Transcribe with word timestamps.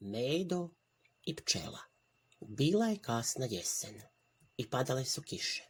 Medo 0.00 0.70
i 1.24 1.36
pčela. 1.36 1.78
Bila 2.40 2.86
je 2.86 2.98
kasna 2.98 3.46
jesen 3.50 4.02
i 4.56 4.70
padale 4.70 5.04
su 5.04 5.22
kiše, 5.22 5.62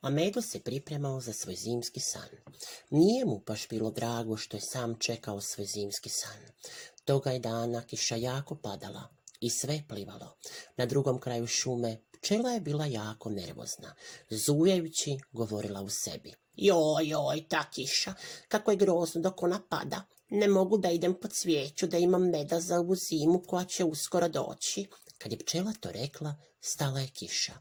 a 0.00 0.10
Medo 0.10 0.42
se 0.42 0.60
pripremao 0.60 1.20
za 1.20 1.32
svoj 1.32 1.54
zimski 1.54 2.00
san. 2.00 2.28
Nije 2.90 3.24
mu 3.24 3.42
baš 3.46 3.68
bilo 3.68 3.90
drago 3.90 4.36
što 4.36 4.56
je 4.56 4.60
sam 4.60 4.98
čekao 4.98 5.40
svoj 5.40 5.66
zimski 5.66 6.08
san. 6.08 6.40
Toga 7.04 7.30
je 7.30 7.38
dana 7.38 7.82
kiša 7.86 8.16
jako 8.16 8.54
padala 8.54 9.17
i 9.40 9.50
sve 9.50 9.82
plivalo. 9.88 10.36
Na 10.76 10.86
drugom 10.86 11.20
kraju 11.20 11.46
šume 11.46 11.96
pčela 12.12 12.50
je 12.50 12.60
bila 12.60 12.86
jako 12.86 13.30
nervozna, 13.30 13.94
zujajući 14.30 15.18
govorila 15.32 15.82
u 15.82 15.88
sebi. 15.88 16.34
Joj, 16.54 17.08
joj, 17.08 17.48
ta 17.48 17.70
kiša, 17.70 18.14
kako 18.48 18.70
je 18.70 18.76
grozno 18.76 19.20
dok 19.20 19.42
ona 19.42 19.62
pada. 19.68 20.04
Ne 20.30 20.48
mogu 20.48 20.78
da 20.78 20.90
idem 20.90 21.14
po 21.14 21.28
cvijeću, 21.28 21.86
da 21.86 21.98
imam 21.98 22.30
meda 22.30 22.60
za 22.60 22.78
ovu 22.78 22.94
zimu 22.94 23.42
koja 23.46 23.64
će 23.64 23.84
uskoro 23.84 24.28
doći. 24.28 24.86
Kad 25.18 25.32
je 25.32 25.38
pčela 25.38 25.72
to 25.80 25.92
rekla, 25.92 26.34
stala 26.60 27.00
je 27.00 27.08
kiša. 27.08 27.52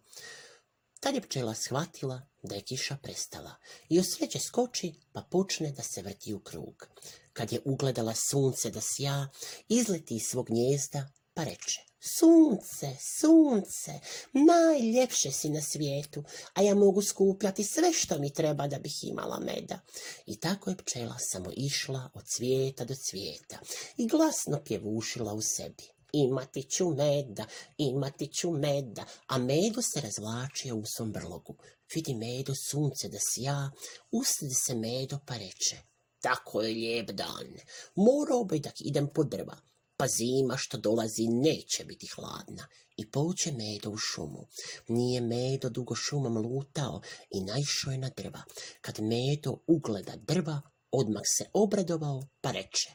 Tad 0.99 1.15
je 1.15 1.21
pčela 1.21 1.53
shvatila 1.53 2.21
da 2.43 2.55
je 2.55 2.61
kiša 2.61 2.97
prestala 3.03 3.55
i 3.89 3.99
od 3.99 4.05
sreće 4.05 4.39
skoči 4.39 4.93
pa 5.13 5.21
počne 5.21 5.71
da 5.71 5.83
se 5.83 6.01
vrti 6.01 6.33
u 6.33 6.39
krug. 6.39 6.87
Kad 7.33 7.51
je 7.51 7.61
ugledala 7.65 8.13
sunce 8.13 8.69
da 8.69 8.81
sja, 8.81 9.27
izleti 9.69 10.15
iz 10.15 10.23
svog 10.23 10.47
gnjezda 10.47 11.07
pa 11.37 11.43
reče 11.43 11.87
Sunce, 11.99 12.87
sunce, 13.19 13.99
najljepše 14.33 15.31
si 15.31 15.49
na 15.49 15.61
svijetu, 15.61 16.23
a 16.53 16.61
ja 16.61 16.75
mogu 16.75 17.01
skupljati 17.01 17.63
sve 17.63 17.93
što 17.93 18.19
mi 18.19 18.33
treba 18.33 18.67
da 18.67 18.79
bih 18.79 19.03
imala 19.03 19.39
meda. 19.39 19.79
I 20.25 20.39
tako 20.39 20.69
je 20.69 20.77
pčela 20.77 21.15
samo 21.19 21.51
išla 21.57 22.09
od 22.13 22.25
cvijeta 22.25 22.85
do 22.85 22.95
cvijeta 22.95 23.59
i 23.97 24.07
glasno 24.07 24.63
pjevušila 24.65 25.33
u 25.33 25.41
sebi. 25.41 25.83
Imati 26.13 26.63
ću 26.63 26.89
meda, 26.89 27.45
imati 27.77 28.27
ću 28.27 28.51
meda, 28.51 29.05
a 29.27 29.37
medo 29.37 29.81
se 29.81 30.01
razvlačio 30.01 30.75
u 30.75 30.85
svom 30.85 31.11
brlogu. 31.11 31.55
Vidi 31.95 32.15
medo 32.15 32.53
sunce 32.69 33.09
da 33.09 33.17
sja, 33.19 33.71
usredi 34.11 34.53
se 34.53 34.75
medo 34.75 35.19
pa 35.25 35.37
reče. 35.37 35.77
Tako 36.21 36.61
je 36.61 36.73
lijep 36.73 37.11
dan, 37.11 37.47
morao 37.95 38.43
bi 38.43 38.59
da 38.59 38.71
idem 38.79 39.07
po 39.13 39.23
drva, 39.23 39.57
pa 39.97 40.05
zima 40.07 40.57
što 40.57 40.77
dolazi 40.77 41.27
neće 41.27 41.85
biti 41.85 42.07
hladna. 42.15 42.67
I 42.97 43.11
pouče 43.11 43.51
Medo 43.51 43.89
u 43.89 43.97
šumu. 43.97 44.47
Nije 44.87 45.21
Medo 45.21 45.69
dugo 45.69 45.95
šumom 45.95 46.37
lutao 46.37 47.01
i 47.31 47.41
naišao 47.41 47.91
je 47.91 47.97
na 47.97 48.09
drva. 48.17 48.41
Kad 48.81 48.99
Medo 48.99 49.57
ugleda 49.67 50.15
drva, 50.15 50.61
odmah 50.91 51.23
se 51.37 51.45
obradovao 51.53 52.27
pa 52.41 52.51
reče. 52.51 52.89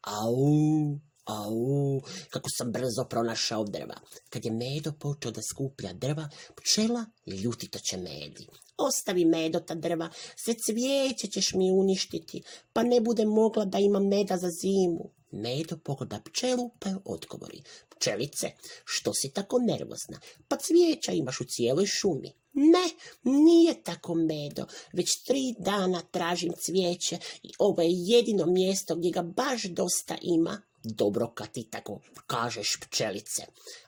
Au, 0.00 1.00
au, 1.24 2.00
kako 2.30 2.48
sam 2.58 2.72
brzo 2.72 3.04
pronašao 3.10 3.64
drva. 3.64 4.00
Kad 4.30 4.44
je 4.44 4.52
Medo 4.52 4.92
počeo 4.92 5.30
da 5.30 5.42
skuplja 5.42 5.92
drva, 5.92 6.28
pčela 6.56 7.04
ljutito 7.26 7.78
će 7.78 7.96
Medi. 7.96 8.46
Ostavi 8.76 9.24
Medo 9.24 9.60
ta 9.60 9.74
drva, 9.74 10.10
sve 10.36 10.54
cvijeće 10.54 11.26
ćeš 11.26 11.54
mi 11.54 11.70
uništiti, 11.72 12.42
pa 12.72 12.82
ne 12.82 13.00
bude 13.00 13.24
mogla 13.24 13.64
da 13.64 13.78
ima 13.78 14.00
meda 14.00 14.36
za 14.36 14.48
zimu. 14.50 15.17
Medo 15.30 15.76
pogleda 15.76 16.20
pčelu 16.24 16.70
pa 16.78 16.88
joj 16.88 17.00
odgovori. 17.04 17.62
Pčelice, 17.88 18.50
što 18.84 19.14
si 19.14 19.30
tako 19.30 19.58
nervozna? 19.58 20.20
Pa 20.48 20.56
cvijeća 20.56 21.12
imaš 21.12 21.40
u 21.40 21.44
cijeloj 21.44 21.86
šumi. 21.86 22.32
Ne, 22.52 22.90
nije 23.22 23.82
tako 23.82 24.14
medo. 24.14 24.66
Već 24.92 25.22
tri 25.26 25.54
dana 25.58 26.02
tražim 26.10 26.52
cvijeće 26.64 27.18
i 27.42 27.50
ovo 27.58 27.82
je 27.82 27.88
jedino 27.90 28.46
mjesto 28.46 28.96
gdje 28.96 29.10
ga 29.10 29.22
baš 29.22 29.62
dosta 29.62 30.16
ima. 30.22 30.62
Dobro 30.84 31.32
kad 31.34 31.52
ti 31.52 31.68
tako 31.70 32.00
kažeš 32.26 32.76
pčelice. 32.80 33.42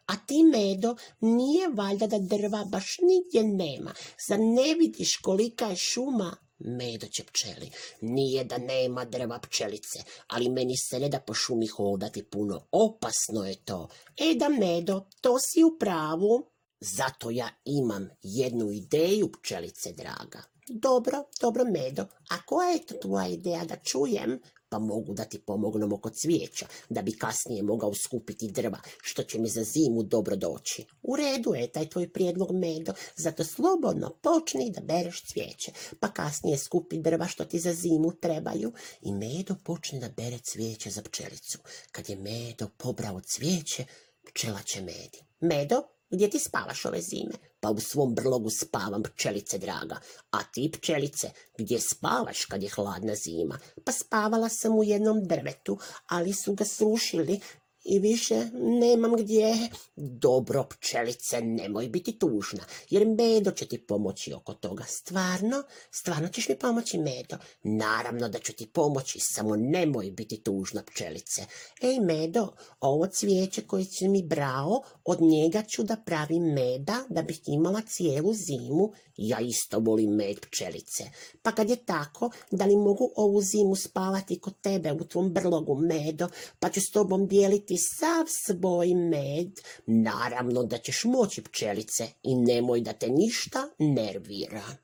A 0.06 0.16
ti 0.26 0.42
medo, 0.42 0.96
nije 1.20 1.68
valjda 1.68 2.06
da 2.06 2.18
drva 2.18 2.64
baš 2.64 2.96
nigdje 3.02 3.42
nema. 3.42 3.94
Zar 4.28 4.38
ne 4.38 4.74
vidiš 4.74 5.16
kolika 5.16 5.66
je 5.66 5.76
šuma? 5.76 6.36
Medo 6.60 7.06
će 7.06 7.24
pčeli. 7.24 7.70
Nije 8.00 8.44
da 8.44 8.58
nema 8.58 9.04
drva 9.04 9.38
pčelice, 9.38 9.98
ali 10.26 10.48
meni 10.48 10.76
se 10.76 11.00
ne 11.00 11.08
da 11.08 11.20
po 11.20 11.34
šumi 11.34 11.66
hodati 11.66 12.22
puno. 12.22 12.66
Opasno 12.70 13.44
je 13.46 13.54
to. 13.64 13.88
E 14.16 14.34
da 14.34 14.48
medo, 14.48 15.06
to 15.20 15.38
si 15.38 15.64
u 15.64 15.78
pravu. 15.78 16.50
Zato 16.80 17.30
ja 17.30 17.48
imam 17.64 18.08
jednu 18.22 18.70
ideju, 18.70 19.32
pčelice 19.32 19.92
draga. 19.92 20.42
Dobro, 20.68 21.24
dobro, 21.40 21.64
Medo. 21.64 22.02
A 22.30 22.42
koja 22.46 22.70
je 22.70 22.86
to 22.86 22.94
tvoja 22.94 23.26
ideja 23.26 23.64
da 23.64 23.76
čujem? 23.76 24.40
Pa 24.70 24.78
mogu 24.78 25.14
da 25.14 25.24
ti 25.24 25.38
pomognem 25.46 25.92
oko 25.92 26.10
cvijeća, 26.10 26.66
da 26.88 27.02
bi 27.02 27.18
kasnije 27.18 27.62
mogao 27.62 27.94
skupiti 27.94 28.50
drva, 28.50 28.78
što 29.02 29.22
će 29.22 29.38
mi 29.38 29.48
za 29.48 29.64
zimu 29.64 30.02
dobro 30.02 30.36
doći. 30.36 30.84
U 31.02 31.16
redu 31.16 31.54
je 31.54 31.72
taj 31.72 31.88
tvoj 31.88 32.12
prijedlog, 32.12 32.52
Medo, 32.52 32.92
zato 33.16 33.44
slobodno 33.44 34.10
počni 34.22 34.70
da 34.70 34.80
bereš 34.80 35.24
cvijeće, 35.26 35.72
pa 36.00 36.12
kasnije 36.12 36.58
skupi 36.58 36.98
drva 36.98 37.26
što 37.26 37.44
ti 37.44 37.58
za 37.58 37.72
zimu 37.72 38.12
trebaju. 38.20 38.72
I 39.02 39.12
Medo 39.12 39.54
počne 39.64 39.98
da 40.00 40.08
bere 40.08 40.38
cvijeće 40.38 40.90
za 40.90 41.02
pčelicu. 41.02 41.58
Kad 41.92 42.08
je 42.08 42.16
Medo 42.16 42.68
pobrao 42.76 43.20
cvijeće, 43.20 43.84
pčela 44.26 44.62
će 44.62 44.80
Medi. 44.80 45.24
Medo, 45.40 45.82
gdje 46.10 46.30
ti 46.30 46.38
spavaš 46.38 46.84
ove 46.84 47.00
zime? 47.00 47.32
Pa 47.60 47.70
u 47.70 47.80
svom 47.80 48.14
brlogu 48.14 48.50
spavam, 48.50 49.02
pčelice 49.02 49.58
draga. 49.58 50.00
A 50.30 50.42
ti, 50.42 50.70
pčelice, 50.72 51.30
gdje 51.58 51.80
spavaš 51.80 52.44
kad 52.44 52.62
je 52.62 52.70
hladna 52.70 53.14
zima? 53.14 53.58
Pa 53.84 53.92
spavala 53.92 54.48
sam 54.48 54.78
u 54.78 54.84
jednom 54.84 55.24
drvetu, 55.26 55.78
ali 56.06 56.32
su 56.32 56.54
ga 56.54 56.64
srušili 56.64 57.40
i 57.84 57.98
više 57.98 58.46
nemam 58.54 59.16
gdje. 59.16 59.68
Dobro, 59.96 60.64
pčelice, 60.70 61.40
nemoj 61.40 61.88
biti 61.88 62.18
tužna, 62.18 62.64
jer 62.90 63.06
Medo 63.06 63.50
će 63.50 63.68
ti 63.68 63.86
pomoći 63.86 64.32
oko 64.32 64.54
toga. 64.54 64.84
Stvarno? 64.88 65.62
Stvarno 65.90 66.28
ćeš 66.28 66.48
mi 66.48 66.58
pomoći, 66.58 66.98
Medo? 66.98 67.36
Naravno 67.62 68.28
da 68.28 68.38
ću 68.38 68.52
ti 68.52 68.66
pomoći, 68.66 69.18
samo 69.20 69.56
nemoj 69.56 70.10
biti 70.10 70.42
tužna, 70.42 70.82
pčelice. 70.82 71.42
Ej, 71.82 72.00
Medo, 72.00 72.48
ovo 72.80 73.06
cvijeće 73.06 73.62
koje 73.62 73.84
si 73.84 74.08
mi 74.08 74.22
brao, 74.22 74.82
od 75.04 75.20
njega 75.20 75.62
ću 75.62 75.82
da 75.82 75.96
pravim 75.96 76.42
meda, 76.42 77.04
da 77.08 77.22
bih 77.22 77.40
imala 77.46 77.80
cijelu 77.80 78.32
zimu. 78.34 78.92
Ja 79.16 79.40
isto 79.40 79.78
volim 79.78 80.10
med, 80.10 80.40
pčelice. 80.40 81.04
Pa 81.42 81.52
kad 81.52 81.70
je 81.70 81.76
tako, 81.76 82.30
da 82.50 82.64
li 82.64 82.76
mogu 82.76 83.12
ovu 83.16 83.40
zimu 83.40 83.76
spavati 83.76 84.40
kod 84.40 84.60
tebe 84.60 84.92
u 84.92 85.04
tvom 85.04 85.32
brlogu, 85.32 85.74
Medo, 85.74 86.28
pa 86.58 86.70
ću 86.70 86.80
s 86.80 86.90
tobom 86.92 87.26
dijeliti 87.26 87.69
sav 87.76 88.26
svoj 88.28 88.94
med. 88.94 89.60
Naravno 89.86 90.62
da 90.62 90.78
ćeš 90.78 91.04
moći, 91.04 91.42
pčelice, 91.42 92.08
i 92.22 92.36
nemoj 92.36 92.80
da 92.80 92.92
te 92.92 93.08
ništa 93.08 93.68
nervira. 93.78 94.76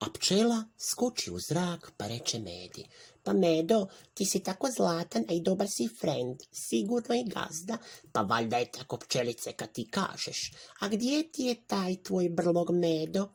A 0.00 0.06
pčela 0.14 0.64
skoči 0.78 1.30
u 1.30 1.38
zrak 1.38 1.92
pa 1.96 2.06
reče 2.06 2.38
Medi. 2.38 2.84
Pa 3.22 3.32
Medo, 3.32 3.86
ti 4.14 4.24
si 4.24 4.40
tako 4.40 4.70
zlatan, 4.70 5.24
a 5.28 5.32
i 5.32 5.40
dobar 5.40 5.68
si 5.68 5.88
friend, 6.00 6.42
sigurno 6.52 7.14
i 7.14 7.24
gazda, 7.24 7.78
pa 8.12 8.20
valjda 8.20 8.56
je 8.56 8.70
tako 8.70 8.96
pčelice 8.96 9.52
kad 9.52 9.72
ti 9.72 9.88
kažeš. 9.90 10.52
A 10.80 10.88
gdje 10.88 11.32
ti 11.32 11.44
je 11.44 11.66
taj 11.66 12.02
tvoj 12.02 12.28
brlog 12.28 12.70
Medo? 12.70 13.28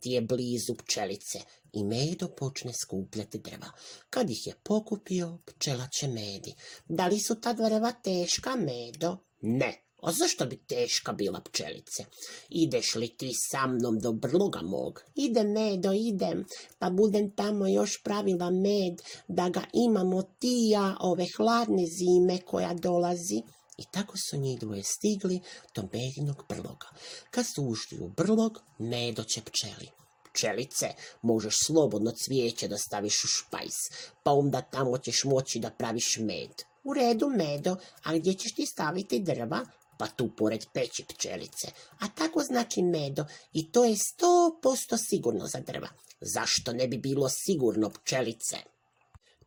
Ti 0.00 0.10
je 0.10 0.20
blizu 0.20 0.74
pčelice. 0.74 1.38
I 1.72 1.84
Medo 1.84 2.28
počne 2.28 2.72
skupljati 2.72 3.38
drva. 3.38 3.70
Kad 4.10 4.30
ih 4.30 4.46
je 4.46 4.54
pokupio, 4.62 5.38
pčela 5.44 5.88
će 5.88 6.08
Medi. 6.08 6.54
Da 6.88 7.06
li 7.06 7.20
su 7.20 7.40
ta 7.40 7.52
drva 7.52 7.92
teška, 7.92 8.56
Medo? 8.56 9.16
Ne, 9.40 9.86
a 10.02 10.12
zašto 10.12 10.46
bi 10.46 10.56
teška 10.56 11.12
bila 11.12 11.40
pčelice? 11.40 12.04
Ideš 12.48 12.94
li 12.94 13.08
ti 13.08 13.30
sa 13.34 13.66
mnom 13.66 13.98
do 13.98 14.12
brloga 14.12 14.62
mog? 14.62 15.02
Idem, 15.14 15.52
Medo, 15.52 15.92
idem, 15.92 16.44
pa 16.78 16.90
budem 16.90 17.30
tamo 17.30 17.66
još 17.66 18.02
pravila 18.02 18.50
med, 18.50 19.02
da 19.28 19.48
ga 19.48 19.62
imamo 19.72 20.22
ti 20.22 20.68
ja 20.70 20.96
ove 21.00 21.26
hladne 21.36 21.86
zime 21.86 22.38
koja 22.38 22.74
dolazi. 22.74 23.42
I 23.78 23.84
tako 23.90 24.16
su 24.16 24.36
njih 24.36 24.60
dvoje 24.60 24.82
stigli 24.82 25.40
do 25.74 25.88
Medinog 25.92 26.44
brloga. 26.48 26.86
Kad 27.30 27.46
su 27.46 27.64
ušli 27.64 27.98
u 27.98 28.08
brlog, 28.08 28.62
Medo 28.78 29.24
će 29.24 29.40
pčeli. 29.40 29.88
Pčelice, 30.32 30.86
možeš 31.22 31.56
slobodno 31.66 32.12
cvijeće 32.24 32.68
da 32.68 32.78
staviš 32.78 33.24
u 33.24 33.26
špajs, 33.26 33.76
pa 34.22 34.32
onda 34.32 34.62
tamo 34.62 34.98
ćeš 34.98 35.24
moći 35.24 35.58
da 35.58 35.70
praviš 35.70 36.16
med. 36.18 36.50
U 36.84 36.94
redu, 36.94 37.28
Medo, 37.28 37.76
a 38.02 38.16
gdje 38.16 38.34
ćeš 38.34 38.54
ti 38.54 38.66
staviti 38.66 39.20
drva? 39.20 39.60
Pa 39.98 40.06
tu 40.06 40.30
pored 40.36 40.64
peći 40.72 41.04
pčelice. 41.04 41.68
A 42.00 42.08
tako 42.08 42.42
znači 42.42 42.82
Medo 42.82 43.24
i 43.52 43.72
to 43.72 43.84
je 43.84 43.96
sto 43.96 44.58
posto 44.62 44.96
sigurno 44.96 45.46
za 45.46 45.60
drva. 45.60 45.88
Zašto 46.20 46.72
ne 46.72 46.88
bi 46.88 46.98
bilo 46.98 47.28
sigurno 47.28 47.90
pčelice? 47.90 48.56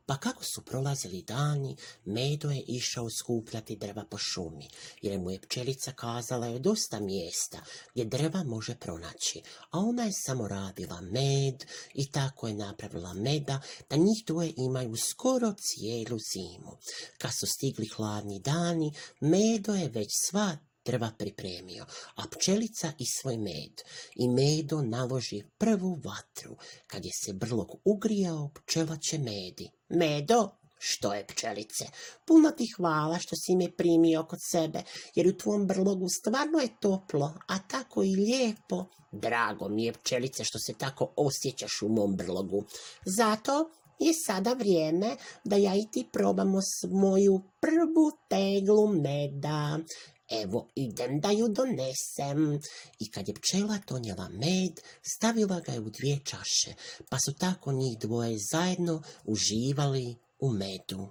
Pa 0.09 0.17
kako 0.17 0.43
su 0.43 0.61
prolazili 0.61 1.21
dani, 1.21 1.75
Medo 2.05 2.51
je 2.51 2.63
išao 2.67 3.09
skupljati 3.09 3.75
drva 3.75 4.05
po 4.09 4.17
šumi, 4.17 4.67
jer 5.01 5.19
mu 5.19 5.31
je 5.31 5.41
pčelica 5.41 5.91
kazala 5.91 6.47
je 6.47 6.59
dosta 6.59 6.99
mjesta 6.99 7.59
gdje 7.93 8.05
drva 8.05 8.43
može 8.43 8.75
pronaći, 8.75 9.41
a 9.71 9.79
ona 9.79 10.03
je 10.03 10.11
samo 10.13 10.47
radila 10.47 11.01
med 11.01 11.65
i 11.93 12.11
tako 12.11 12.47
je 12.47 12.53
napravila 12.53 13.13
meda 13.13 13.61
da 13.89 13.95
njih 13.95 14.23
dvoje 14.27 14.53
imaju 14.57 14.95
skoro 14.95 15.53
cijelu 15.53 16.17
zimu. 16.33 16.77
Kad 17.17 17.31
su 17.39 17.45
stigli 17.47 17.87
hladni 17.87 18.39
dani, 18.39 18.93
Medo 19.19 19.75
je 19.75 19.89
već 19.89 20.09
sva 20.25 20.57
drva 20.89 21.11
pripremio, 21.17 21.85
a 22.15 22.23
pčelica 22.31 22.91
i 22.97 23.05
svoj 23.05 23.37
med. 23.37 23.81
I 24.15 24.27
Medo 24.27 24.81
naloži 24.81 25.43
prvu 25.57 25.99
vatru. 26.05 26.55
Kad 26.87 27.05
je 27.05 27.11
se 27.13 27.33
brlog 27.33 27.75
ugrijao, 27.85 28.49
pčela 28.53 28.97
će 28.97 29.17
medi. 29.17 29.69
Medo, 29.89 30.49
što 30.79 31.13
je 31.13 31.25
pčelice? 31.27 31.85
Puno 32.25 32.51
ti 32.51 32.67
hvala 32.77 33.19
što 33.19 33.35
si 33.35 33.55
me 33.55 33.71
primio 33.71 34.23
kod 34.23 34.39
sebe, 34.51 34.83
jer 35.15 35.27
u 35.27 35.37
tvom 35.37 35.67
brlogu 35.67 36.07
stvarno 36.09 36.59
je 36.59 36.75
toplo, 36.81 37.33
a 37.47 37.59
tako 37.67 38.03
i 38.03 38.15
lijepo. 38.15 38.85
Drago 39.11 39.69
mi 39.69 39.85
je 39.85 39.93
pčelice 39.93 40.43
što 40.43 40.59
se 40.59 40.73
tako 40.73 41.13
osjećaš 41.15 41.81
u 41.81 41.89
mom 41.89 42.15
brlogu. 42.15 42.63
Zato 43.05 43.69
je 43.99 44.13
sada 44.13 44.53
vrijeme 44.53 45.15
da 45.43 45.55
ja 45.55 45.75
i 45.75 45.85
ti 45.91 46.07
probamo 46.13 46.61
s 46.61 46.87
moju 46.91 47.41
prvu 47.59 48.11
teglu 48.29 48.87
meda. 48.87 49.79
Evo, 50.29 50.67
idem 50.75 51.19
da 51.19 51.31
ju 51.31 51.47
donesem. 51.47 52.59
I 52.99 53.11
kad 53.11 53.27
je 53.27 53.33
pčela 53.33 53.79
donijela 53.87 54.29
med, 54.29 54.81
stavila 55.15 55.59
ga 55.59 55.71
je 55.71 55.79
u 55.79 55.89
dvije 55.89 56.19
čaše, 56.25 56.73
pa 57.09 57.17
su 57.25 57.33
tako 57.33 57.71
njih 57.71 57.97
dvoje 57.99 58.37
zajedno 58.51 59.01
uživali 59.25 60.15
u 60.39 60.49
medu. 60.49 61.07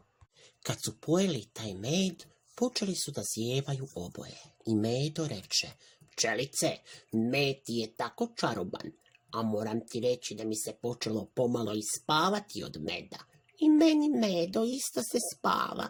Kad 0.62 0.76
su 0.84 1.00
pojeli 1.00 1.48
taj 1.52 1.74
med, 1.74 2.24
počeli 2.56 2.94
su 2.96 3.10
da 3.10 3.22
zjevaju 3.34 3.88
oboje. 3.94 4.38
I 4.66 4.74
Medo 4.74 5.26
reče, 5.28 5.68
pčelice, 6.10 6.70
med 7.12 7.56
je 7.66 7.96
tako 7.96 8.28
čaroban, 8.40 8.92
a 9.32 9.42
moram 9.42 9.80
ti 9.88 10.00
reći 10.00 10.34
da 10.34 10.44
mi 10.44 10.56
se 10.56 10.72
počelo 10.82 11.30
pomalo 11.34 11.72
ispavati 11.74 12.64
od 12.64 12.76
meda. 12.80 13.18
I 13.58 13.68
meni 13.68 14.08
medo 14.08 14.64
isto 14.64 15.00
se 15.12 15.18
spava. 15.34 15.88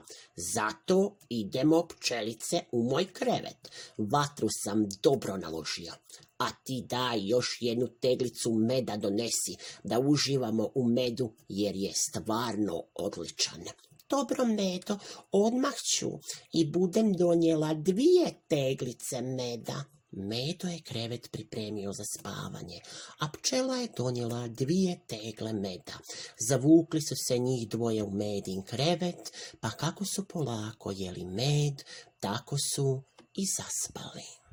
Zato 0.55 1.17
idemo 1.29 1.87
pčelice 1.88 2.61
u 2.73 2.82
moj 2.82 3.12
krevet. 3.12 3.70
Vatru 3.97 4.49
sam 4.65 4.87
dobro 5.03 5.37
naložio. 5.37 5.93
A 6.38 6.50
ti 6.65 6.85
daj 6.88 7.26
još 7.29 7.59
jednu 7.61 7.88
teglicu 8.00 8.53
meda 8.53 8.97
donesi, 8.97 9.56
da 9.85 9.99
uživamo 9.99 10.70
u 10.75 10.88
medu, 10.88 11.32
jer 11.49 11.76
je 11.76 11.93
stvarno 11.94 12.82
odličan. 12.94 13.65
Dobro, 14.11 14.44
Medo, 14.44 14.99
odmah 15.32 15.75
ću 15.75 16.09
i 16.53 16.70
budem 16.70 17.12
donijela 17.12 17.75
dvije 17.75 18.41
teglice 18.49 19.20
meda. 19.20 19.85
Medo 20.19 20.69
je 20.69 20.82
krevet 20.82 21.29
pripremio 21.32 21.93
za 21.93 22.05
spavanje, 22.19 22.81
a 23.19 23.29
pčela 23.29 23.76
je 23.76 23.88
donijela 23.97 24.49
dvije 24.49 25.00
tegle 25.06 25.53
meda. 25.53 25.99
Zavukli 26.49 27.00
su 27.00 27.15
se 27.26 27.38
njih 27.38 27.69
dvoje 27.69 28.03
u 28.03 28.11
medin 28.11 28.62
krevet, 28.62 29.32
pa 29.61 29.70
kako 29.70 30.05
su 30.05 30.25
polako 30.25 30.93
jeli 30.97 31.25
med, 31.25 31.82
tako 32.20 32.56
su 32.75 33.03
i 33.35 33.44
zaspali. 33.56 34.47